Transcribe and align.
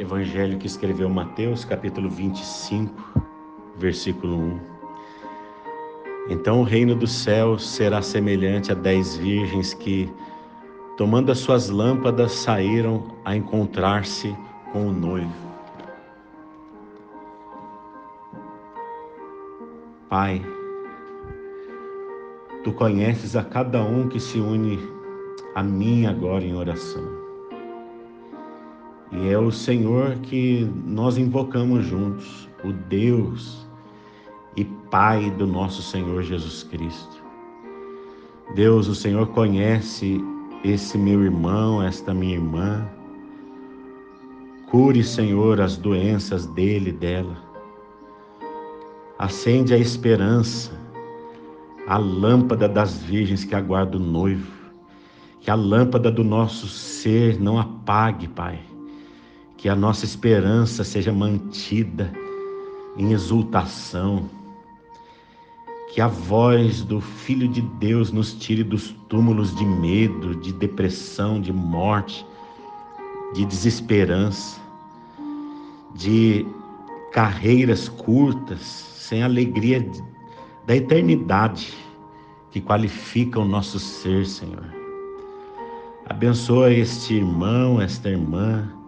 Evangelho 0.00 0.56
que 0.56 0.66
escreveu 0.66 1.10
Mateus, 1.10 1.62
capítulo 1.62 2.08
25, 2.08 2.94
versículo 3.76 4.34
1. 4.34 4.60
Então 6.30 6.60
o 6.60 6.64
reino 6.64 6.94
dos 6.94 7.12
céus 7.12 7.68
será 7.68 8.00
semelhante 8.00 8.72
a 8.72 8.74
dez 8.74 9.18
virgens 9.18 9.74
que, 9.74 10.10
tomando 10.96 11.30
as 11.30 11.38
suas 11.38 11.68
lâmpadas, 11.68 12.32
saíram 12.32 13.14
a 13.26 13.36
encontrar-se 13.36 14.34
com 14.72 14.86
o 14.88 14.92
noivo. 14.92 15.50
Pai, 20.08 20.42
Tu 22.64 22.72
conheces 22.72 23.36
a 23.36 23.44
cada 23.44 23.82
um 23.82 24.08
que 24.08 24.18
se 24.18 24.38
une 24.38 24.78
a 25.54 25.62
mim 25.62 26.06
agora 26.06 26.44
em 26.44 26.54
oração. 26.54 27.19
E 29.12 29.28
é 29.28 29.38
o 29.38 29.50
Senhor 29.50 30.16
que 30.18 30.68
nós 30.86 31.18
invocamos 31.18 31.84
juntos, 31.84 32.48
o 32.64 32.72
Deus 32.72 33.66
e 34.56 34.64
Pai 34.64 35.30
do 35.32 35.46
nosso 35.46 35.82
Senhor 35.82 36.22
Jesus 36.22 36.62
Cristo. 36.64 37.22
Deus, 38.54 38.88
o 38.88 38.94
Senhor 38.94 39.26
conhece 39.28 40.20
esse 40.64 40.98
meu 40.98 41.22
irmão, 41.22 41.82
esta 41.82 42.12
minha 42.12 42.34
irmã. 42.34 42.88
Cure, 44.70 45.02
Senhor, 45.02 45.60
as 45.60 45.76
doenças 45.76 46.46
dele 46.46 46.90
e 46.90 46.92
dela. 46.92 47.36
Acende 49.18 49.74
a 49.74 49.78
esperança 49.78 50.80
a 51.90 51.98
lâmpada 51.98 52.68
das 52.68 53.02
virgens 53.02 53.44
que 53.44 53.52
aguarda 53.52 53.96
o 53.96 54.00
noivo, 54.00 54.52
que 55.40 55.50
a 55.50 55.56
lâmpada 55.56 56.08
do 56.08 56.22
nosso 56.22 56.68
ser 56.68 57.40
não 57.40 57.58
apague, 57.58 58.28
Pai, 58.28 58.60
que 59.60 59.68
a 59.68 59.76
nossa 59.76 60.06
esperança 60.06 60.82
seja 60.82 61.12
mantida 61.12 62.10
em 62.96 63.12
exultação, 63.12 64.24
que 65.92 66.00
a 66.00 66.08
voz 66.08 66.80
do 66.80 66.98
Filho 66.98 67.46
de 67.46 67.60
Deus 67.60 68.10
nos 68.10 68.32
tire 68.32 68.64
dos 68.64 68.96
túmulos 69.06 69.54
de 69.54 69.66
medo, 69.66 70.34
de 70.34 70.50
depressão, 70.54 71.38
de 71.38 71.52
morte, 71.52 72.24
de 73.34 73.44
desesperança, 73.44 74.58
de 75.94 76.46
carreiras 77.12 77.86
curtas, 77.86 78.62
sem 78.62 79.22
alegria 79.22 79.86
da 80.66 80.74
eternidade 80.74 81.74
que 82.50 82.62
qualifica 82.62 83.38
o 83.38 83.44
nosso 83.44 83.78
ser, 83.78 84.24
Senhor. 84.24 84.64
Abençoa 86.06 86.72
este 86.72 87.16
irmão, 87.16 87.78
esta 87.78 88.08
irmã, 88.08 88.79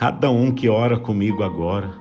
cada 0.00 0.30
um 0.30 0.50
que 0.50 0.66
ora 0.66 0.98
comigo 0.98 1.42
agora 1.42 1.92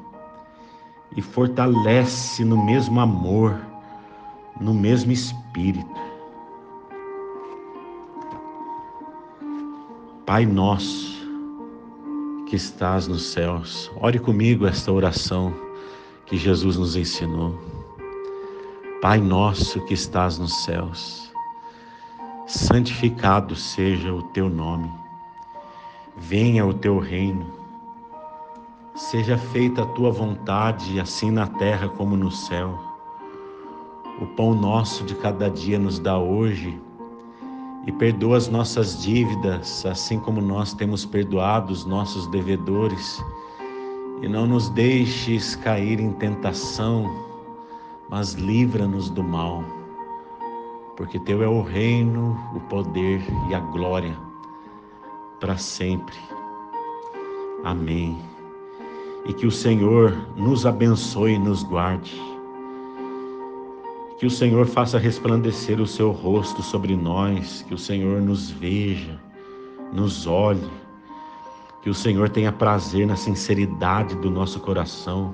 e 1.17 1.21
fortalece 1.21 2.45
no 2.45 2.63
mesmo 2.63 2.97
amor, 2.97 3.59
no 4.57 4.73
mesmo 4.73 5.11
espírito. 5.11 5.99
Pai 10.25 10.45
nosso 10.45 11.27
que 12.47 12.55
estás 12.55 13.05
nos 13.05 13.33
céus, 13.33 13.91
ore 13.99 14.17
comigo 14.17 14.65
esta 14.65 14.93
oração 14.93 15.53
que 16.25 16.37
Jesus 16.37 16.77
nos 16.77 16.95
ensinou. 16.95 17.59
Pai 19.01 19.19
nosso 19.19 19.83
que 19.83 19.93
estás 19.93 20.39
nos 20.39 20.63
céus, 20.63 21.33
santificado 22.47 23.57
seja 23.57 24.13
o 24.13 24.23
teu 24.23 24.49
nome, 24.49 24.89
venha 26.15 26.65
o 26.65 26.73
teu 26.73 26.97
reino, 26.97 27.58
seja 28.99 29.37
feita 29.37 29.83
a 29.83 29.85
tua 29.85 30.11
vontade, 30.11 30.99
assim 30.99 31.31
na 31.31 31.47
terra 31.47 31.87
como 31.87 32.17
no 32.17 32.29
céu. 32.29 32.77
O 34.21 34.25
pão 34.35 34.53
nosso 34.53 35.03
de 35.05 35.15
cada 35.15 35.49
dia 35.49 35.79
nos 35.79 35.99
dá 35.99 36.19
hoje 36.19 36.77
e 37.87 37.91
perdoa 37.93 38.35
as 38.35 38.49
nossas 38.49 39.01
dívidas, 39.01 39.85
assim 39.85 40.19
como 40.19 40.41
nós 40.41 40.73
temos 40.73 41.05
perdoado 41.05 41.71
os 41.71 41.85
nossos 41.85 42.27
devedores, 42.27 43.23
e 44.21 44.27
não 44.27 44.45
nos 44.45 44.69
deixes 44.69 45.55
cair 45.55 45.99
em 45.99 46.11
tentação 46.11 47.29
mas 48.09 48.33
livra-nos 48.33 49.09
do 49.09 49.23
mal, 49.23 49.63
porque 50.97 51.19
Teu 51.19 51.43
é 51.43 51.47
o 51.47 51.61
reino, 51.61 52.35
o 52.55 52.59
poder 52.61 53.21
e 53.49 53.53
a 53.53 53.59
glória 53.59 54.17
para 55.39 55.57
sempre. 55.57 56.17
Amém. 57.63 58.38
E 59.25 59.33
que 59.33 59.45
o 59.45 59.51
Senhor 59.51 60.15
nos 60.35 60.65
abençoe 60.65 61.33
e 61.33 61.39
nos 61.39 61.63
guarde. 61.63 62.19
Que 64.17 64.25
o 64.25 64.29
Senhor 64.29 64.65
faça 64.65 64.97
resplandecer 64.97 65.79
o 65.79 65.87
seu 65.87 66.11
rosto 66.11 66.61
sobre 66.61 66.95
nós, 66.95 67.63
que 67.67 67.73
o 67.73 67.77
Senhor 67.77 68.21
nos 68.21 68.49
veja, 68.49 69.19
nos 69.93 70.27
olhe, 70.27 70.69
que 71.81 71.89
o 71.89 71.93
Senhor 71.93 72.29
tenha 72.29 72.51
prazer 72.51 73.07
na 73.07 73.15
sinceridade 73.15 74.15
do 74.15 74.29
nosso 74.29 74.59
coração 74.59 75.33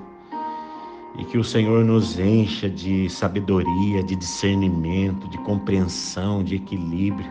e 1.18 1.24
que 1.24 1.38
o 1.38 1.44
Senhor 1.44 1.84
nos 1.84 2.18
encha 2.18 2.68
de 2.68 3.08
sabedoria, 3.08 4.02
de 4.02 4.14
discernimento, 4.14 5.26
de 5.28 5.38
compreensão, 5.38 6.44
de 6.44 6.56
equilíbrio. 6.56 7.30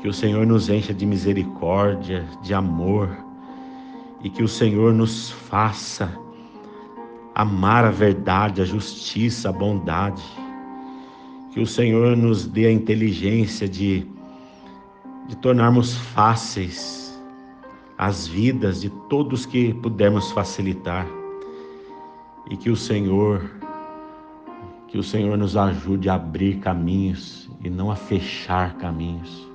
Que 0.00 0.08
o 0.08 0.12
Senhor 0.12 0.46
nos 0.46 0.68
encha 0.68 0.92
de 0.92 1.06
misericórdia, 1.06 2.26
de 2.42 2.52
amor 2.52 3.16
e 4.22 4.30
que 4.30 4.42
o 4.42 4.48
Senhor 4.48 4.92
nos 4.92 5.30
faça 5.30 6.16
amar 7.34 7.84
a 7.84 7.90
verdade, 7.90 8.62
a 8.62 8.64
justiça, 8.64 9.48
a 9.48 9.52
bondade. 9.52 10.22
Que 11.52 11.60
o 11.60 11.66
Senhor 11.66 12.16
nos 12.16 12.46
dê 12.46 12.66
a 12.66 12.72
inteligência 12.72 13.68
de, 13.68 14.06
de 15.28 15.36
tornarmos 15.36 15.94
fáceis 15.94 17.02
as 18.02 18.26
vidas 18.26 18.80
de 18.80 18.90
todos 19.08 19.46
que 19.46 19.72
pudermos 19.74 20.32
facilitar 20.32 21.06
e 22.50 22.56
que 22.56 22.68
o 22.68 22.76
Senhor 22.76 23.48
que 24.88 24.98
o 24.98 25.02
Senhor 25.02 25.38
nos 25.38 25.56
ajude 25.56 26.10
a 26.10 26.14
abrir 26.14 26.58
caminhos 26.58 27.48
e 27.64 27.70
não 27.70 27.90
a 27.90 27.96
fechar 27.96 28.74
caminhos, 28.74 29.48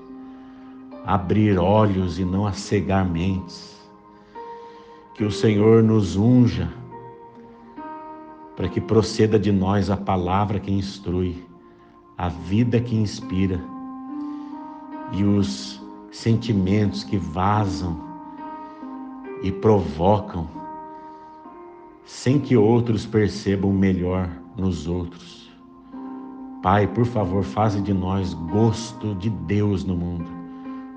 abrir 1.05 1.59
olhos 1.59 2.17
e 2.17 2.25
não 2.25 2.47
a 2.47 2.53
cegar 2.53 3.07
mentes. 3.07 3.76
Que 5.17 5.23
o 5.25 5.31
Senhor 5.31 5.81
nos 5.81 6.15
unja 6.15 6.71
para 8.55 8.69
que 8.69 8.79
proceda 8.79 9.39
de 9.39 9.51
nós 9.51 9.89
a 9.89 9.97
palavra 9.97 10.59
que 10.59 10.71
instrui, 10.71 11.43
a 12.15 12.29
vida 12.29 12.79
que 12.79 12.95
inspira 12.95 13.59
e 15.11 15.23
os 15.23 15.81
sentimentos 16.11 17.03
que 17.03 17.17
vazam 17.17 17.99
e 19.41 19.51
provocam 19.51 20.47
sem 22.05 22.39
que 22.39 22.55
outros 22.55 23.03
percebam 23.03 23.73
melhor 23.73 24.29
nos 24.55 24.87
outros. 24.87 25.51
Pai, 26.61 26.85
por 26.85 27.07
favor, 27.07 27.43
faze 27.43 27.81
de 27.81 27.93
nós 27.93 28.35
gosto 28.35 29.15
de 29.15 29.31
Deus 29.31 29.83
no 29.83 29.95
mundo, 29.95 30.29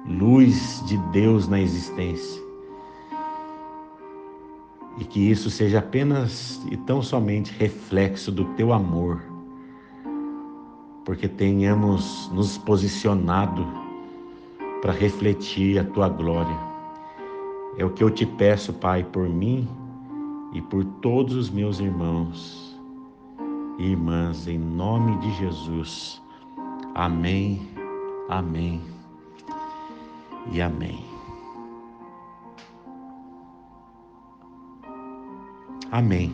luz 0.06 0.84
de 0.86 0.98
Deus 1.10 1.48
na 1.48 1.58
existência. 1.58 2.49
E 5.00 5.04
que 5.04 5.18
isso 5.18 5.48
seja 5.48 5.78
apenas 5.78 6.62
e 6.70 6.76
tão 6.76 7.02
somente 7.02 7.52
reflexo 7.58 8.30
do 8.30 8.44
teu 8.54 8.70
amor, 8.70 9.22
porque 11.06 11.26
tenhamos 11.26 12.30
nos 12.32 12.58
posicionado 12.58 13.66
para 14.82 14.92
refletir 14.92 15.78
a 15.78 15.84
tua 15.84 16.08
glória. 16.08 16.56
É 17.78 17.84
o 17.84 17.90
que 17.90 18.04
eu 18.04 18.10
te 18.10 18.26
peço, 18.26 18.74
Pai, 18.74 19.02
por 19.02 19.26
mim 19.26 19.66
e 20.52 20.60
por 20.60 20.84
todos 20.84 21.34
os 21.34 21.48
meus 21.48 21.80
irmãos 21.80 22.78
e 23.78 23.92
irmãs, 23.92 24.46
em 24.46 24.58
nome 24.58 25.16
de 25.18 25.32
Jesus. 25.36 26.20
Amém, 26.94 27.66
amém 28.28 28.82
e 30.52 30.60
amém. 30.60 31.09
Amém. 35.90 36.32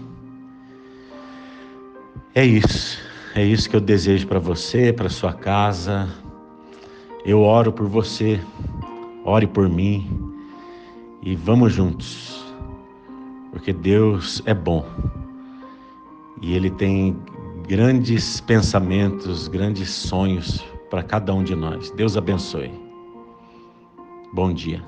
É 2.35 2.45
isso, 2.45 2.99
é 3.35 3.45
isso 3.45 3.69
que 3.71 3.77
eu 3.77 3.81
desejo 3.81 4.27
para 4.27 4.39
você, 4.39 4.93
para 4.93 5.09
sua 5.09 5.33
casa. 5.33 6.09
Eu 7.25 7.41
oro 7.41 7.73
por 7.73 7.89
você, 7.89 8.41
ore 9.25 9.47
por 9.47 9.69
mim 9.69 10.07
e 11.23 11.35
vamos 11.35 11.73
juntos 11.73 12.47
porque 13.57 13.73
Deus 13.73 14.43
é 14.45 14.53
bom 14.53 14.85
e 16.43 16.55
Ele 16.55 16.71
tem 16.71 17.17
grandes 17.67 18.39
pensamentos, 18.39 19.49
grandes 19.49 19.89
sonhos 19.89 20.63
para 20.91 21.03
cada 21.03 21.33
um 21.35 21.43
de 21.43 21.57
nós. 21.57 21.91
Deus 21.93 22.19
abençoe. 22.19 22.71
Bom 24.35 24.53
dia. 24.53 24.85